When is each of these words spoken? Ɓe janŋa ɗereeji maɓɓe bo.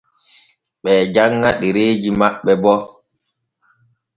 Ɓe 0.83 0.93
janŋa 1.13 1.49
ɗereeji 1.59 2.09
maɓɓe 2.19 2.51
bo. 2.63 2.73